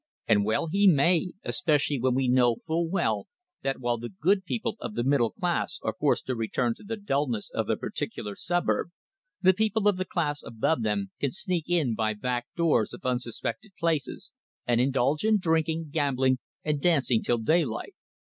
And 0.27 0.43
well 0.43 0.65
he 0.65 0.87
may, 0.87 1.33
especially 1.43 1.99
when 1.99 2.15
we 2.15 2.27
know 2.27 2.55
full 2.65 2.89
well 2.89 3.27
that 3.61 3.79
while 3.79 3.99
the 3.99 4.09
good 4.09 4.45
people 4.45 4.75
of 4.79 4.95
the 4.95 5.03
middle 5.03 5.29
class 5.29 5.79
are 5.83 5.93
forced 5.99 6.25
to 6.25 6.35
return 6.35 6.73
to 6.77 6.83
the 6.83 6.97
dulness 6.97 7.51
of 7.53 7.67
their 7.67 7.77
particular 7.77 8.35
suburb, 8.35 8.89
the 9.43 9.53
people 9.53 9.87
of 9.87 9.97
the 9.97 10.05
class 10.05 10.41
above 10.41 10.81
them 10.81 11.11
can 11.19 11.29
sneak 11.29 11.65
in 11.69 11.93
by 11.93 12.15
back 12.15 12.47
doors 12.55 12.95
of 12.95 13.05
unsuspected 13.05 13.73
places, 13.77 14.31
and 14.65 14.81
indulge 14.81 15.23
in 15.23 15.37
drinking, 15.37 15.89
gambling, 15.91 16.39
and 16.63 16.81
dancing 16.81 17.21
till 17.21 17.37
daylight. 17.37 17.93